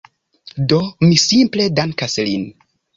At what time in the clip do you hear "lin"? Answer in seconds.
2.29-2.53